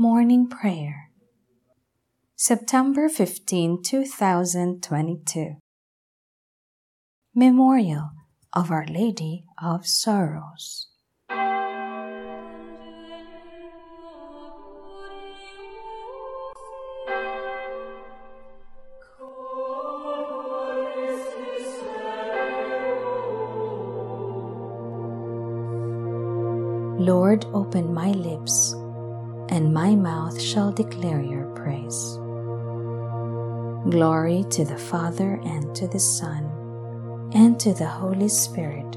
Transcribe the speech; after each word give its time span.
Morning 0.00 0.48
Prayer. 0.48 1.10
September 2.34 3.06
15, 3.10 3.82
2022 3.82 5.56
Memorial 7.34 8.08
of 8.54 8.70
Our 8.70 8.86
Lady 8.86 9.44
of 9.62 9.86
Sorrows. 9.86 10.86
Lord, 26.98 27.44
open 27.52 27.92
my 27.92 28.12
lips, 28.12 28.74
and 29.50 29.74
my 29.74 29.94
mouth 29.94 30.40
shall 30.40 30.72
declare 30.72 31.20
your 31.20 31.44
praise. 31.54 32.16
Glory 33.90 34.44
to 34.50 34.64
the 34.64 34.78
Father, 34.78 35.40
and 35.44 35.74
to 35.74 35.88
the 35.88 35.98
Son, 35.98 36.44
and 37.34 37.58
to 37.60 37.74
the 37.74 37.86
Holy 37.86 38.28
Spirit, 38.28 38.96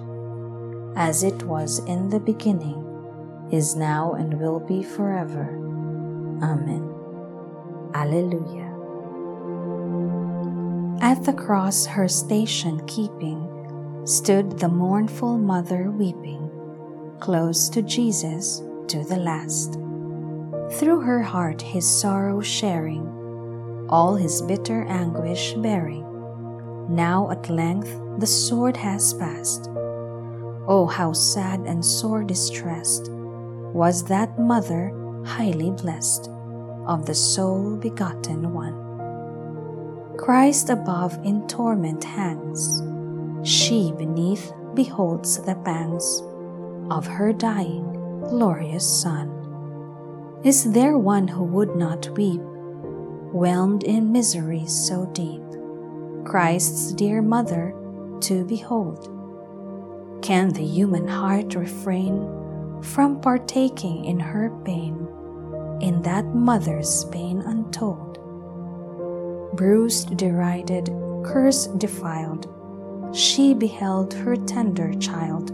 as 0.95 1.23
it 1.23 1.41
was 1.44 1.80
in 1.85 2.09
the 2.09 2.20
beginning, 2.20 2.80
is 3.52 3.75
now, 3.75 4.13
and 4.13 4.39
will 4.39 4.59
be 4.59 4.84
forever. 4.84 5.49
Amen. 6.41 6.89
Alleluia. 7.94 8.70
At 11.02 11.23
the 11.25 11.33
cross, 11.33 11.85
her 11.85 12.08
station 12.08 12.85
keeping, 12.88 13.49
stood 14.05 14.59
the 14.59 14.70
mournful 14.70 15.38
mother 15.38 15.91
weeping 15.91 16.49
close 17.23 17.70
to 17.70 17.81
Jesus 17.81 18.61
to 18.88 19.02
the 19.05 19.16
last. 19.16 19.80
Through 20.72 21.02
her 21.02 21.22
heart 21.22 21.62
his 21.62 21.88
sorrow 21.88 22.41
sharing, 22.41 23.08
all 23.90 24.16
his 24.16 24.42
bitter 24.42 24.86
anguish 24.86 25.53
bearing. 25.53 26.06
Now 26.89 27.30
at 27.31 27.50
length 27.50 28.00
the 28.17 28.28
sword 28.28 28.78
has 28.78 29.14
passed. 29.14 29.69
Oh, 30.67 30.88
how 30.89 31.14
sad 31.14 31.61
and 31.61 31.84
sore 31.84 32.23
distressed 32.23 33.11
was 33.11 34.03
that 34.06 34.39
mother 34.39 34.91
highly 35.25 35.72
blessed 35.72 36.30
of 36.88 37.06
the 37.06 37.16
sole 37.16 37.75
begotten 37.75 38.53
one. 38.53 38.80
Christ 40.17 40.69
above 40.69 41.14
in 41.25 41.47
torment 41.47 42.03
hangs, 42.03 42.81
she 43.44 43.91
beneath 43.97 44.53
beholds 44.73 45.41
the 45.44 45.56
pangs 45.56 46.22
of 46.89 47.06
her 47.08 47.34
dying 47.34 47.94
glorious 48.30 49.02
Son. 49.02 49.33
Is 50.44 50.73
there 50.73 50.97
one 50.97 51.30
who 51.30 51.41
would 51.45 51.73
not 51.77 52.09
weep, 52.17 52.41
whelmed 53.31 53.83
in 53.83 54.11
misery 54.11 54.66
so 54.67 55.05
deep, 55.13 55.41
Christ's 56.25 56.91
dear 56.91 57.22
mother 57.22 57.73
to 58.23 58.44
behold? 58.44 59.09
Can 60.22 60.50
the 60.50 60.66
human 60.66 61.08
heart 61.08 61.55
refrain 61.55 62.27
from 62.81 63.22
partaking 63.22 64.03
in 64.03 64.19
her 64.19 64.50
pain, 64.66 65.08
in 65.80 66.02
that 66.02 66.25
mother's 66.35 67.05
pain 67.05 67.41
untold? 67.41 68.19
Bruised, 69.55 70.17
derided, 70.17 70.89
cursed, 71.23 71.80
defiled, 71.80 72.50
she 73.16 73.53
beheld 73.53 74.13
her 74.13 74.35
tender 74.35 74.94
child 74.95 75.52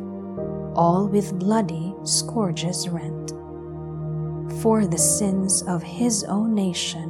all 0.75 1.07
with 1.07 1.37
bloody 1.37 1.93
scourges 2.05 2.89
rent. 2.89 3.33
For 4.61 4.85
the 4.85 4.97
sins 4.97 5.61
of 5.63 5.81
his 5.81 6.23
own 6.25 6.53
nation 6.53 7.09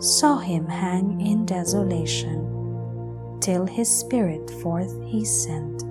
saw 0.00 0.38
him 0.38 0.66
hang 0.66 1.20
in 1.20 1.46
desolation, 1.46 3.38
till 3.40 3.66
his 3.66 3.88
spirit 3.88 4.50
forth 4.62 5.00
he 5.04 5.24
sent. 5.24 5.84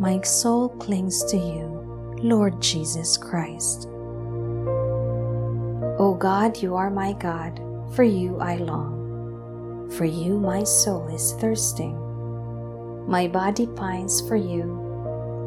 My 0.00 0.20
soul 0.22 0.70
clings 0.70 1.24
to 1.24 1.36
you, 1.36 2.16
Lord 2.22 2.62
Jesus 2.62 3.16
Christ. 3.16 3.88
O 5.98 6.16
God, 6.18 6.62
you 6.62 6.74
are 6.76 6.90
my 6.90 7.12
God, 7.12 7.60
for 7.94 8.04
you 8.04 8.38
I 8.38 8.56
long. 8.56 9.90
For 9.96 10.04
you 10.04 10.38
my 10.38 10.64
soul 10.64 11.08
is 11.08 11.32
thirsting 11.34 12.06
my 13.06 13.28
body 13.28 13.66
pines 13.68 14.20
for 14.26 14.34
you, 14.34 14.64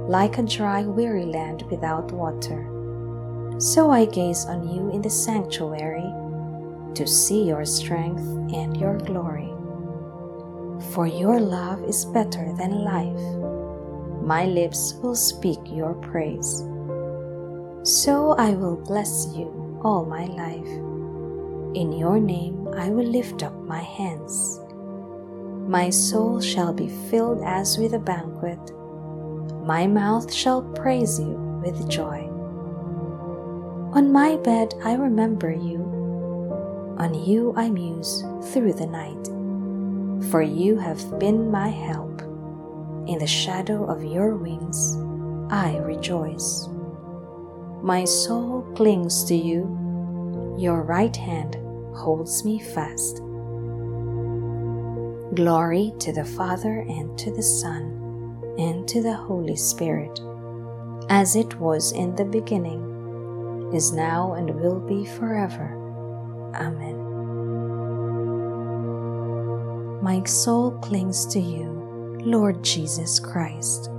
like 0.09 0.40
a 0.40 0.44
dry, 0.44 0.81
weary 0.81 1.25
land 1.25 1.62
without 1.70 2.12
water. 2.12 2.66
So 3.59 3.92
I 3.92 4.06
gaze 4.06 4.47
on 4.47 4.68
you 4.68 4.90
in 4.90 5.03
the 5.03 5.09
sanctuary 5.09 6.12
to 6.96 7.06
see 7.06 7.44
your 7.44 7.64
strength 7.64 8.25
and 8.52 8.75
your 8.75 8.98
glory. 8.98 9.53
For 10.94 11.06
your 11.06 11.40
love 11.40 11.84
is 11.84 12.06
better 12.06 12.52
than 12.58 12.84
life. 12.84 13.22
My 14.25 14.46
lips 14.46 14.96
will 15.03 15.14
speak 15.14 15.59
your 15.66 15.94
praise. 15.94 16.64
So 17.84 18.34
I 18.40 18.50
will 18.56 18.78
bless 18.78 19.28
you 19.36 19.80
all 19.84 20.06
my 20.06 20.25
life. 20.25 20.74
In 21.78 21.94
your 21.94 22.19
name 22.19 22.68
I 22.75 22.90
will 22.90 23.06
lift 23.06 23.44
up 23.44 23.53
my 23.62 23.84
hands. 23.84 24.59
My 25.69 25.92
soul 25.92 26.42
shall 26.42 26.74
be 26.74 26.90
filled 27.12 27.44
as 27.44 27.78
with 27.78 27.94
a 27.94 28.00
banquet. 28.00 28.72
My 29.69 29.85
mouth 29.85 30.34
shall 30.34 30.63
praise 30.63 31.19
you 31.19 31.38
with 31.63 31.88
joy. 31.88 32.28
On 33.94 34.12
my 34.12 34.35
bed 34.38 34.74
I 34.84 34.94
remember 34.96 35.52
you. 35.52 35.78
On 36.97 37.13
you 37.13 37.53
I 37.56 37.69
muse 37.69 38.24
through 38.52 38.74
the 38.74 38.88
night. 38.88 39.28
For 40.31 40.41
you 40.41 40.80
have 40.80 41.19
been 41.19 41.52
my 41.52 41.68
help. 41.68 42.19
In 43.07 43.19
the 43.19 43.28
shadow 43.28 43.85
of 43.85 44.03
your 44.03 44.38
wings 44.38 44.97
I 45.52 45.78
rejoice. 45.78 46.68
My 47.84 48.06
soul 48.06 48.63
clings 48.75 49.24
to 49.25 49.36
you. 49.36 49.69
Your 50.57 50.81
right 50.81 51.16
hand 51.16 51.59
holds 51.96 52.44
me 52.44 52.57
fast. 52.57 53.18
Glory 55.36 55.94
to 56.00 56.12
the 56.12 56.25
Father, 56.25 56.80
and 56.90 57.16
to 57.19 57.30
the 57.31 57.44
Son, 57.44 57.99
and 58.59 58.86
to 58.90 59.02
the 59.02 59.14
Holy 59.14 59.56
Spirit, 59.56 60.20
as 61.09 61.38
it 61.38 61.58
was 61.59 61.94
in 61.94 62.14
the 62.18 62.25
beginning, 62.25 63.72
is 63.74 63.94
now, 63.94 64.34
and 64.34 64.53
will 64.59 64.81
be 64.81 65.06
forever. 65.06 65.75
Amen. 66.56 66.98
My 70.03 70.22
soul 70.25 70.72
clings 70.80 71.25
to 71.28 71.40
you, 71.40 71.69
Lord 72.25 72.62
Jesus 72.62 73.18
Christ. 73.18 73.90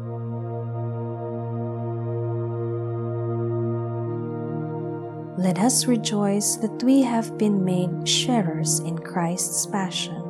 Let 5.39 5.59
us 5.59 5.87
rejoice 5.87 6.57
that 6.57 6.83
we 6.83 7.01
have 7.01 7.39
been 7.39 7.65
made 7.65 8.07
sharers 8.07 8.81
in 8.81 8.99
Christ's 8.99 9.65
passion 9.65 10.30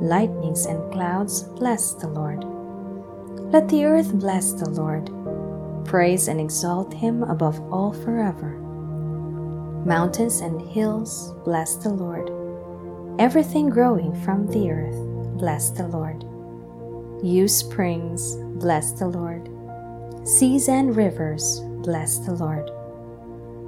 lightnings 0.00 0.66
and 0.66 0.92
clouds 0.92 1.42
bless 1.42 1.92
the 1.92 2.08
Lord. 2.08 2.44
Let 3.52 3.68
the 3.68 3.84
earth 3.84 4.12
bless 4.14 4.52
the 4.52 4.68
Lord. 4.70 5.10
Praise 5.84 6.28
and 6.28 6.40
exalt 6.40 6.92
him 6.92 7.22
above 7.22 7.60
all 7.72 7.92
forever. 7.92 8.58
Mountains 9.86 10.40
and 10.40 10.60
hills, 10.60 11.32
bless 11.44 11.76
the 11.76 11.90
Lord. 11.90 12.30
Everything 13.20 13.70
growing 13.70 14.14
from 14.24 14.46
the 14.48 14.70
earth, 14.70 15.38
bless 15.38 15.70
the 15.70 15.86
Lord. 15.86 16.24
You 17.24 17.48
springs, 17.48 18.34
bless 18.60 18.92
the 18.92 19.06
Lord. 19.06 19.48
Seas 20.26 20.68
and 20.68 20.96
rivers, 20.96 21.60
bless 21.82 22.18
the 22.18 22.32
Lord. 22.32 22.68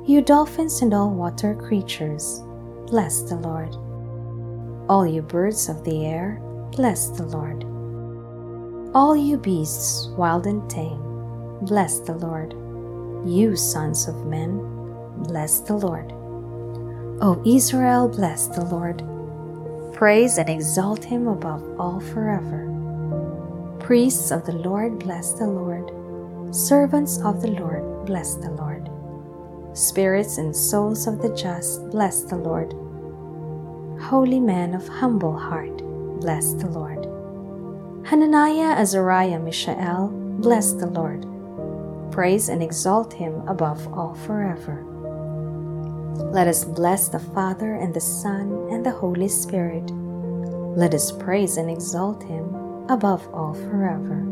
You 0.08 0.20
dolphins 0.20 0.82
and 0.82 0.92
all 0.92 1.10
water 1.10 1.54
creatures, 1.54 2.40
bless 2.88 3.22
the 3.22 3.36
Lord. 3.36 3.76
All 4.88 5.06
you 5.06 5.20
birds 5.20 5.68
of 5.68 5.84
the 5.84 6.06
air, 6.06 6.40
bless 6.72 7.10
the 7.10 7.24
Lord. 7.26 7.64
All 8.94 9.14
you 9.14 9.36
beasts, 9.36 10.08
wild 10.16 10.46
and 10.46 10.68
tame, 10.70 11.02
bless 11.60 11.98
the 12.00 12.14
Lord. 12.14 12.54
You 13.28 13.54
sons 13.54 14.08
of 14.08 14.24
men, 14.24 14.56
bless 15.24 15.60
the 15.60 15.74
Lord. 15.74 16.10
O 17.20 17.42
Israel, 17.44 18.08
bless 18.08 18.46
the 18.46 18.64
Lord. 18.64 19.02
Praise 19.92 20.38
and 20.38 20.48
exalt 20.48 21.04
him 21.04 21.28
above 21.28 21.62
all 21.78 22.00
forever. 22.00 22.64
Priests 23.80 24.30
of 24.30 24.46
the 24.46 24.52
Lord, 24.52 25.00
bless 25.00 25.34
the 25.34 25.46
Lord. 25.46 25.90
Servants 26.54 27.18
of 27.18 27.42
the 27.42 27.48
Lord, 27.48 28.06
bless 28.06 28.36
the 28.36 28.52
Lord. 28.52 28.88
Spirits 29.76 30.38
and 30.38 30.56
souls 30.56 31.06
of 31.06 31.20
the 31.20 31.34
just, 31.34 31.90
bless 31.90 32.22
the 32.22 32.36
Lord. 32.36 32.74
Holy 34.00 34.40
men 34.40 34.74
of 34.74 34.86
humble 34.88 35.36
heart, 35.36 35.76
bless 36.20 36.54
the 36.54 36.68
Lord. 36.68 37.04
Hananiah, 38.06 38.76
Azariah, 38.78 39.38
Mishael, 39.38 40.08
bless 40.38 40.72
the 40.72 40.86
Lord. 40.86 41.26
Praise 42.12 42.48
and 42.48 42.62
exalt 42.62 43.12
him 43.12 43.46
above 43.48 43.92
all 43.92 44.14
forever. 44.14 44.84
Let 46.32 46.46
us 46.46 46.64
bless 46.64 47.08
the 47.08 47.18
Father 47.18 47.74
and 47.74 47.92
the 47.92 48.00
Son 48.00 48.68
and 48.70 48.86
the 48.86 48.92
Holy 48.92 49.28
Spirit. 49.28 49.90
Let 49.90 50.94
us 50.94 51.12
praise 51.12 51.56
and 51.56 51.68
exalt 51.68 52.22
him 52.22 52.54
above 52.88 53.28
all 53.34 53.54
forever. 53.54 54.24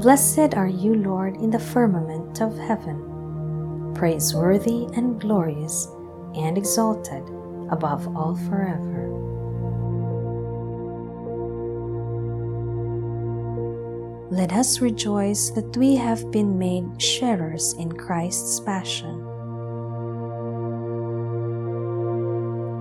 Blessed 0.00 0.54
are 0.54 0.68
you, 0.68 0.94
Lord, 0.94 1.36
in 1.36 1.50
the 1.50 1.58
firmament 1.58 2.40
of 2.40 2.56
heaven, 2.58 3.94
praiseworthy 3.94 4.86
and 4.94 5.20
glorious 5.20 5.88
and 6.36 6.56
exalted 6.56 7.24
above 7.70 8.16
all 8.16 8.34
forever. 8.34 9.08
Let 14.30 14.52
us 14.52 14.80
rejoice 14.80 15.50
that 15.50 15.76
we 15.76 15.96
have 15.96 16.30
been 16.30 16.58
made 16.58 17.00
sharers 17.00 17.72
in 17.74 17.92
Christ's 17.92 18.60
passion. 18.60 19.24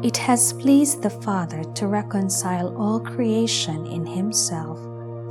It 0.03 0.17
has 0.17 0.53
pleased 0.53 1.01
the 1.01 1.09
Father 1.09 1.63
to 1.63 1.87
reconcile 1.87 2.75
all 2.77 2.99
creation 2.99 3.85
in 3.87 4.05
Himself 4.05 4.77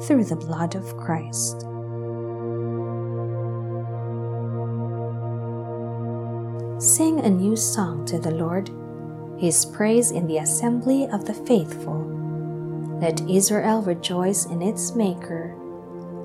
through 0.06 0.24
the 0.24 0.36
blood 0.36 0.74
of 0.74 0.96
Christ 0.96 1.66
Sing 6.78 7.20
a 7.20 7.30
new 7.30 7.56
song 7.56 8.04
to 8.04 8.18
the 8.18 8.30
Lord, 8.30 8.68
his 9.38 9.66
praise 9.66 10.10
in 10.10 10.26
the 10.26 10.38
assembly 10.38 11.06
of 11.08 11.24
the 11.24 11.34
faithful. 11.34 12.02
Let 13.00 13.28
Israel 13.28 13.82
rejoice 13.82 14.46
in 14.46 14.62
its 14.62 14.94
Maker. 14.94 15.54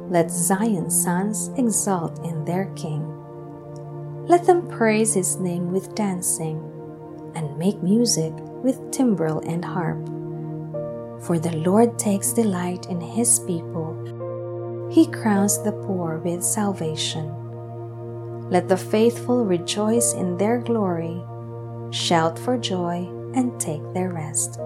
Let 0.09 0.31
Zion's 0.31 1.03
sons 1.03 1.49
exult 1.57 2.23
in 2.25 2.45
their 2.45 2.65
King. 2.75 3.07
Let 4.27 4.45
them 4.45 4.67
praise 4.69 5.13
his 5.13 5.37
name 5.37 5.71
with 5.71 5.95
dancing, 5.95 6.63
and 7.35 7.57
make 7.57 7.81
music 7.83 8.33
with 8.63 8.91
timbrel 8.91 9.39
and 9.39 9.63
harp. 9.65 10.05
For 11.25 11.37
the 11.37 11.55
Lord 11.57 11.99
takes 11.99 12.33
delight 12.33 12.87
in 12.87 13.01
his 13.01 13.39
people. 13.39 13.97
He 14.91 15.07
crowns 15.07 15.61
the 15.63 15.71
poor 15.71 16.17
with 16.19 16.43
salvation. 16.43 17.31
Let 18.49 18.67
the 18.67 18.77
faithful 18.77 19.45
rejoice 19.45 20.13
in 20.13 20.37
their 20.37 20.59
glory, 20.59 21.21
shout 21.91 22.39
for 22.39 22.57
joy, 22.57 23.07
and 23.33 23.59
take 23.59 23.81
their 23.93 24.09
rest. 24.09 24.59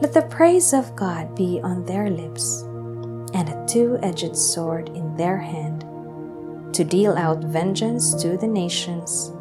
Let 0.00 0.12
the 0.12 0.26
praise 0.30 0.72
of 0.72 0.96
God 0.96 1.34
be 1.34 1.60
on 1.62 1.84
their 1.84 2.10
lips, 2.10 2.62
and 3.34 3.48
a 3.48 3.64
two 3.68 3.98
edged 4.02 4.36
sword 4.36 4.88
in 4.90 5.16
their 5.16 5.38
hand, 5.38 5.84
to 6.74 6.84
deal 6.84 7.16
out 7.16 7.44
vengeance 7.44 8.14
to 8.22 8.36
the 8.36 8.48
nations, 8.48 9.32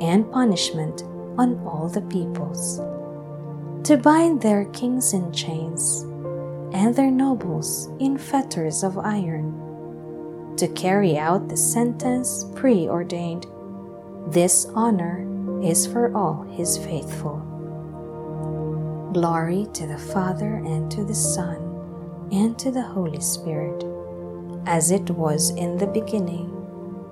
and 0.00 0.30
punishment 0.30 1.02
on 1.38 1.58
all 1.66 1.88
the 1.88 2.02
peoples, 2.02 2.78
to 3.86 3.96
bind 3.96 4.42
their 4.42 4.64
kings 4.66 5.12
in 5.12 5.32
chains, 5.32 6.02
and 6.72 6.94
their 6.94 7.10
nobles 7.10 7.88
in 7.98 8.18
fetters 8.18 8.82
of 8.82 8.98
iron 8.98 9.66
to 10.56 10.68
carry 10.68 11.18
out 11.18 11.48
the 11.48 11.56
sentence 11.56 12.44
preordained. 12.54 13.46
This 14.28 14.66
honor 14.74 15.24
is 15.62 15.86
for 15.86 16.14
all 16.16 16.42
his 16.42 16.76
faithful. 16.78 17.42
Glory 19.12 19.66
to 19.72 19.86
the 19.86 19.98
Father 19.98 20.56
and 20.56 20.90
to 20.90 21.04
the 21.04 21.14
Son 21.14 21.56
and 22.32 22.58
to 22.58 22.70
the 22.70 22.82
Holy 22.82 23.20
Spirit, 23.20 23.84
as 24.66 24.90
it 24.90 25.08
was 25.10 25.50
in 25.50 25.76
the 25.78 25.86
beginning, 25.86 26.52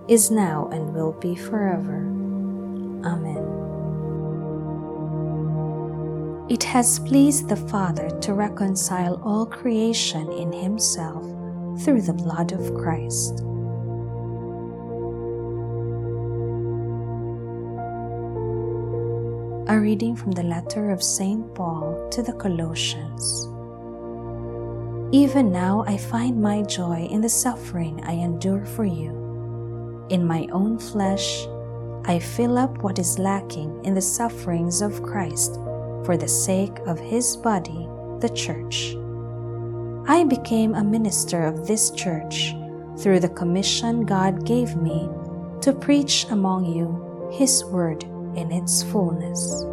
is 0.08 0.30
now, 0.30 0.68
and 0.72 0.92
will 0.92 1.12
be 1.12 1.34
forever. 1.34 2.00
Amen. 3.04 3.64
It 6.50 6.62
has 6.64 6.98
pleased 6.98 7.48
the 7.48 7.56
Father 7.56 8.10
to 8.20 8.34
reconcile 8.34 9.20
all 9.24 9.46
creation 9.46 10.30
in 10.32 10.52
Himself 10.52 11.24
through 11.82 12.02
the 12.02 12.12
blood 12.12 12.52
of 12.52 12.74
Christ. 12.74 13.42
A 19.66 19.80
reading 19.80 20.14
from 20.14 20.32
the 20.32 20.42
letter 20.42 20.90
of 20.90 21.02
St. 21.02 21.54
Paul 21.54 22.08
to 22.10 22.22
the 22.22 22.34
Colossians. 22.34 23.48
Even 25.10 25.50
now 25.50 25.84
I 25.86 25.96
find 25.96 26.40
my 26.40 26.62
joy 26.62 27.08
in 27.10 27.20
the 27.20 27.28
suffering 27.28 28.02
I 28.04 28.12
endure 28.12 28.64
for 28.64 28.84
you. 28.84 30.06
In 30.10 30.26
my 30.26 30.46
own 30.52 30.78
flesh, 30.78 31.46
I 32.04 32.18
fill 32.18 32.58
up 32.58 32.82
what 32.82 32.98
is 32.98 33.18
lacking 33.18 33.84
in 33.84 33.94
the 33.94 34.02
sufferings 34.02 34.82
of 34.82 35.02
Christ 35.02 35.54
for 36.04 36.16
the 36.18 36.28
sake 36.28 36.78
of 36.86 36.98
his 36.98 37.36
body, 37.36 37.88
the 38.20 38.28
Church 38.28 38.96
I 40.06 40.22
became 40.24 40.74
a 40.74 40.84
minister 40.84 41.44
of 41.44 41.66
this 41.66 41.90
church 41.90 42.54
through 42.98 43.20
the 43.20 43.30
commission 43.30 44.04
God 44.04 44.44
gave 44.44 44.76
me 44.76 45.08
to 45.62 45.72
preach 45.72 46.26
among 46.28 46.66
you 46.66 47.30
His 47.32 47.64
word 47.64 48.04
in 48.36 48.52
its 48.52 48.82
fullness. 48.82 49.64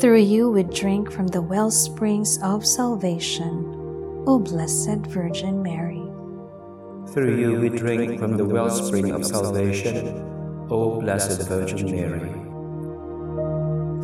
Through 0.00 0.20
you 0.20 0.50
we 0.50 0.62
drink 0.62 1.10
from 1.10 1.26
the 1.26 1.42
well 1.42 1.70
springs 1.70 2.38
of 2.42 2.64
salvation, 2.66 4.24
O 4.26 4.38
Blessed 4.38 5.06
Virgin 5.08 5.62
Mary. 5.62 6.02
Through 7.12 7.36
you 7.40 7.60
we 7.60 7.70
drink 7.70 8.20
from 8.20 8.36
the 8.36 8.44
wellspring 8.44 9.10
of 9.10 9.26
salvation, 9.26 10.06
O 10.70 11.00
Blessed 11.00 11.48
Virgin 11.48 11.90
Mary. 11.90 12.30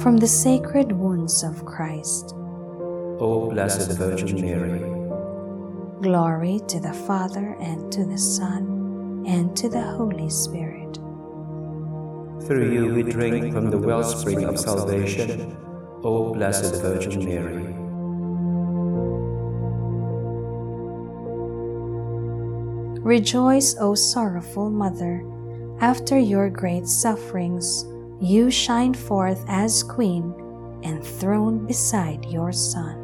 From 0.02 0.16
the 0.16 0.26
sacred 0.26 0.90
wounds 0.90 1.44
of 1.44 1.64
Christ, 1.64 2.34
O 3.20 3.48
Blessed 3.48 3.96
Virgin 3.96 4.40
Mary. 4.40 4.80
Glory 6.02 6.60
to 6.66 6.80
the 6.80 6.92
Father, 6.92 7.56
and 7.60 7.92
to 7.92 8.04
the 8.04 8.18
Son, 8.18 8.85
and 9.26 9.56
to 9.56 9.68
the 9.68 9.82
Holy 9.82 10.30
Spirit. 10.30 10.94
Through 12.46 12.72
you 12.72 12.94
we 12.94 13.02
drink 13.02 13.52
from 13.52 13.70
the 13.70 13.78
wellspring 13.78 14.44
of 14.44 14.58
salvation, 14.58 15.56
O 16.04 16.32
Blessed 16.32 16.80
Virgin 16.80 17.24
Mary. 17.24 17.74
Rejoice, 23.02 23.76
O 23.80 23.94
sorrowful 23.94 24.70
Mother, 24.70 25.24
after 25.80 26.18
your 26.18 26.48
great 26.48 26.86
sufferings, 26.86 27.84
you 28.20 28.50
shine 28.50 28.94
forth 28.94 29.44
as 29.48 29.82
Queen, 29.82 30.34
enthroned 30.82 31.66
beside 31.66 32.24
your 32.26 32.52
Son. 32.52 33.02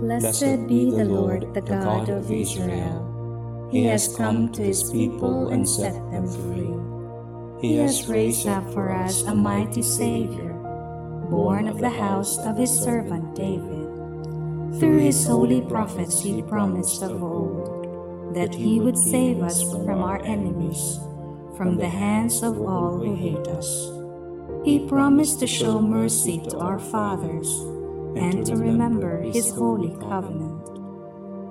Blessed 0.00 0.66
be 0.68 0.90
the 0.90 1.04
Lord, 1.04 1.52
the 1.54 1.60
God 1.60 2.08
of 2.08 2.30
Israel. 2.30 3.05
He 3.70 3.84
has 3.84 4.14
come 4.16 4.52
to 4.52 4.62
his 4.62 4.90
people 4.90 5.48
and 5.48 5.68
set 5.68 5.94
them 6.10 6.28
free. 6.28 6.74
He 7.60 7.76
has 7.76 8.08
raised 8.08 8.46
up 8.46 8.72
for 8.72 8.92
us 8.92 9.22
a 9.22 9.34
mighty 9.34 9.82
Savior, 9.82 10.52
born 11.30 11.66
of 11.66 11.78
the 11.80 11.90
house 11.90 12.38
of 12.38 12.56
his 12.56 12.70
servant 12.70 13.34
David. 13.34 14.78
Through 14.78 14.98
his 14.98 15.26
holy 15.26 15.62
prophets 15.62 16.20
he 16.20 16.42
promised 16.42 17.02
of 17.02 17.22
old 17.22 18.34
that 18.34 18.54
he 18.54 18.78
would 18.78 18.98
save 18.98 19.42
us 19.42 19.62
from 19.62 20.02
our 20.02 20.22
enemies, 20.22 20.98
from 21.56 21.76
the 21.76 21.88
hands 21.88 22.42
of 22.42 22.60
all 22.60 22.98
who 22.98 23.14
hate 23.14 23.48
us. 23.48 23.90
He 24.64 24.86
promised 24.86 25.40
to 25.40 25.46
show 25.46 25.80
mercy 25.80 26.42
to 26.50 26.58
our 26.58 26.78
fathers 26.78 27.48
and 28.16 28.44
to 28.46 28.56
remember 28.56 29.22
his 29.22 29.50
holy 29.50 29.96
covenant. 29.98 30.75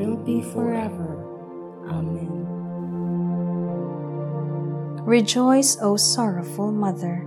will 0.00 0.16
be 0.16 0.40
forever. 0.40 1.16
Amen. 1.88 2.46
Rejoice, 5.04 5.76
O 5.82 5.96
sorrowful 5.96 6.72
mother. 6.72 7.26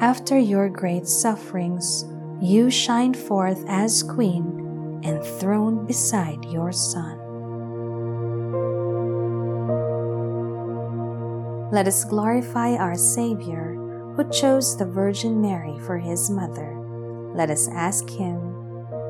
After 0.00 0.38
your 0.38 0.68
great 0.68 1.06
sufferings, 1.06 2.04
you 2.40 2.70
shine 2.70 3.14
forth 3.14 3.64
as 3.68 4.02
queen, 4.02 5.00
enthroned 5.04 5.86
beside 5.86 6.44
your 6.46 6.72
Son. 6.72 7.18
Let 11.70 11.86
us 11.86 12.04
glorify 12.04 12.74
our 12.76 12.96
Savior, 12.96 13.74
who 14.16 14.28
chose 14.30 14.76
the 14.76 14.86
Virgin 14.86 15.40
Mary 15.40 15.78
for 15.80 15.98
his 15.98 16.30
mother. 16.30 16.74
Let 17.34 17.50
us 17.50 17.68
ask 17.68 18.08
him 18.08 18.48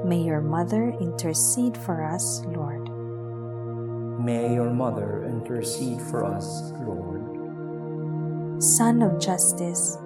May 0.05 0.21
your 0.23 0.41
mother 0.41 0.95
intercede 1.01 1.77
for 1.77 2.05
us, 2.05 2.43
Lord. 2.47 2.78
May 4.29 4.53
your 4.53 4.69
mother 4.69 5.25
intercede 5.25 6.03
for 6.03 6.23
us, 6.23 6.71
Lord. 6.85 8.63
Sun 8.63 9.01
of 9.01 9.19
justice, 9.19 9.97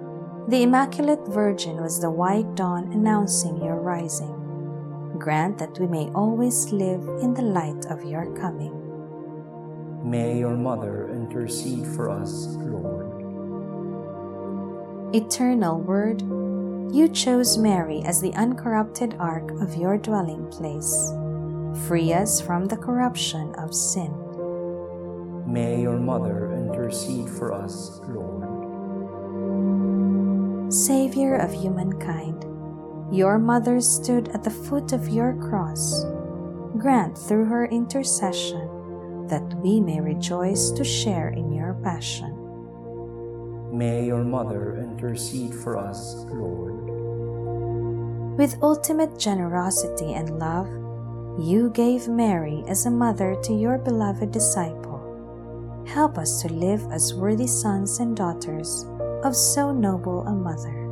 the 0.47 0.63
Immaculate 0.63 1.27
Virgin 1.27 1.81
was 1.81 1.99
the 1.99 2.09
white 2.09 2.55
dawn 2.55 2.93
announcing 2.93 3.57
your 3.61 3.81
rising. 3.81 4.31
Grant 5.19 5.57
that 5.57 5.77
we 5.77 5.87
may 5.87 6.07
always 6.15 6.71
live 6.71 7.03
in 7.21 7.33
the 7.33 7.41
light 7.41 7.85
of 7.87 8.05
your 8.05 8.33
coming. 8.39 8.71
May 10.09 10.39
your 10.39 10.55
mother 10.55 11.09
intercede 11.09 11.85
for 11.85 12.09
us, 12.09 12.55
Lord. 12.63 13.25
Eternal 15.13 15.81
Word, 15.81 16.21
you 16.95 17.09
chose 17.09 17.57
Mary 17.57 18.01
as 18.05 18.21
the 18.21 18.33
uncorrupted 18.35 19.17
ark 19.19 19.51
of 19.59 19.75
your 19.75 19.97
dwelling 19.97 20.47
place. 20.47 21.11
Free 21.87 22.13
us 22.13 22.39
from 22.39 22.65
the 22.65 22.77
corruption 22.77 23.53
of 23.55 23.73
sin. 23.73 24.13
May 25.45 25.81
your 25.81 25.97
mother 25.97 26.53
intercede 26.53 27.27
for 27.29 27.51
us, 27.51 27.99
Lord. 28.07 28.43
Savior 30.71 31.35
of 31.35 31.51
humankind, 31.51 32.45
your 33.11 33.37
mother 33.37 33.81
stood 33.81 34.29
at 34.29 34.43
the 34.43 34.49
foot 34.49 34.93
of 34.93 35.09
your 35.09 35.35
cross. 35.35 36.05
Grant 36.77 37.17
through 37.17 37.45
her 37.45 37.65
intercession 37.65 39.27
that 39.27 39.53
we 39.61 39.79
may 39.79 39.99
rejoice 39.99 40.71
to 40.71 40.83
share 40.83 41.29
in 41.29 41.51
your 41.51 41.73
passion. 41.83 42.39
May 43.71 44.05
your 44.05 44.23
mother 44.23 44.77
intercede 44.77 45.53
for 45.53 45.77
us, 45.77 46.25
Lord. 46.29 46.73
With 48.37 48.61
ultimate 48.61 49.17
generosity 49.19 50.13
and 50.13 50.37
love, 50.39 50.67
you 51.39 51.71
gave 51.71 52.07
Mary 52.07 52.63
as 52.67 52.85
a 52.85 52.91
mother 52.91 53.35
to 53.43 53.53
your 53.53 53.79
beloved 53.79 54.31
disciple. 54.31 55.01
Help 55.87 56.17
us 56.17 56.41
to 56.41 56.47
live 56.47 56.85
as 56.91 57.13
worthy 57.13 57.47
sons 57.47 57.99
and 57.99 58.15
daughters 58.15 58.85
of 59.23 59.35
so 59.35 59.71
noble 59.71 60.21
a 60.27 60.31
mother. 60.31 60.83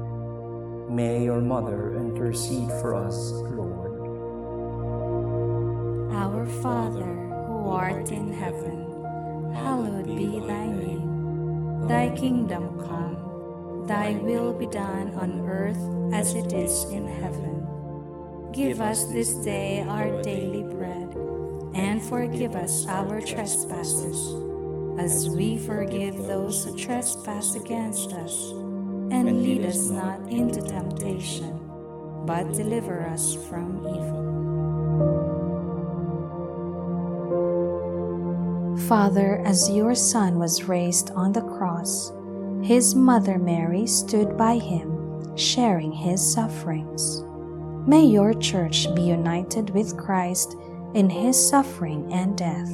May 0.89 1.23
your 1.23 1.41
mother 1.41 1.95
intercede 1.95 2.69
for 2.81 2.95
us, 2.95 3.31
Lord. 3.53 3.91
Our 6.11 6.45
Father, 6.61 7.13
who 7.47 7.69
art 7.69 8.11
in 8.11 8.33
heaven, 8.33 9.53
hallowed 9.53 10.07
be 10.07 10.39
thy 10.39 10.65
name. 10.67 11.87
Thy 11.87 12.09
kingdom 12.15 12.79
come, 12.79 13.85
thy 13.87 14.13
will 14.13 14.53
be 14.53 14.65
done 14.65 15.13
on 15.13 15.47
earth 15.47 16.13
as 16.13 16.33
it 16.33 16.51
is 16.51 16.85
in 16.85 17.07
heaven. 17.07 17.60
Give 18.53 18.81
us 18.81 19.05
this 19.05 19.33
day 19.35 19.81
our 19.87 20.21
daily 20.21 20.63
bread, 20.63 21.15
and 21.73 22.03
forgive 22.03 22.53
us 22.53 22.85
our 22.85 23.21
trespasses, 23.21 24.35
as 24.99 25.29
we 25.29 25.57
forgive 25.57 26.17
those 26.27 26.65
who 26.65 26.77
trespass 26.77 27.55
against 27.55 28.11
us. 28.11 28.51
And 29.11 29.41
lead 29.41 29.65
us 29.65 29.89
not 29.89 30.19
into 30.29 30.61
temptation, 30.61 31.61
but 32.25 32.51
deliver 32.51 33.07
us 33.07 33.35
from 33.47 33.87
evil. 33.87 34.19
Father, 38.89 39.41
as 39.45 39.69
your 39.71 39.95
Son 39.95 40.37
was 40.37 40.65
raised 40.65 41.11
on 41.11 41.31
the 41.31 41.41
cross, 41.41 42.11
his 42.61 42.95
mother 42.95 43.37
Mary 43.39 43.87
stood 43.87 44.35
by 44.35 44.57
him, 44.57 45.37
sharing 45.37 45.93
his 45.93 46.21
sufferings. 46.33 47.23
May 47.87 48.05
your 48.05 48.33
church 48.35 48.93
be 48.93 49.01
united 49.01 49.71
with 49.71 49.97
Christ 49.97 50.55
in 50.93 51.09
his 51.09 51.49
suffering 51.49 52.13
and 52.13 52.37
death, 52.37 52.69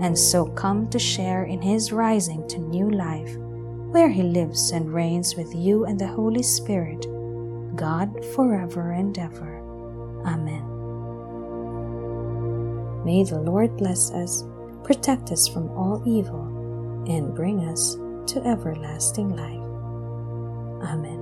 and 0.00 0.18
so 0.18 0.46
come 0.46 0.90
to 0.90 0.98
share 0.98 1.44
in 1.44 1.62
his 1.62 1.92
rising 1.92 2.48
to 2.48 2.58
new 2.58 2.90
life, 2.90 3.36
where 3.36 4.08
he 4.08 4.22
lives 4.22 4.72
and 4.72 4.92
reigns 4.92 5.36
with 5.36 5.54
you 5.54 5.84
and 5.84 5.98
the 5.98 6.08
Holy 6.08 6.42
Spirit, 6.42 7.06
God 7.76 8.24
forever 8.34 8.90
and 8.90 9.16
ever. 9.16 9.60
Amen. 10.26 10.68
May 13.04 13.22
the 13.24 13.40
Lord 13.40 13.76
bless 13.76 14.10
us, 14.10 14.44
protect 14.82 15.30
us 15.30 15.46
from 15.46 15.68
all 15.70 16.02
evil, 16.04 17.04
and 17.08 17.34
bring 17.34 17.60
us 17.68 17.94
to 18.32 18.42
everlasting 18.44 19.36
life. 19.36 20.88
Amen. 20.90 21.21